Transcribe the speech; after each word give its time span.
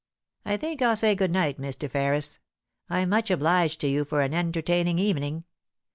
I 0.45 0.57
think 0.57 0.81
I'll 0.81 0.95
say 0.95 1.13
good 1.13 1.29
night, 1.29 1.59
Mr. 1.61 1.87
Ferris. 1.87 2.39
I'm 2.89 3.09
much 3.09 3.29
obliged 3.29 3.79
to 3.81 3.87
you 3.87 4.03
for 4.03 4.21
an 4.21 4.33
entertaining 4.33 4.97
evening. 4.97 5.43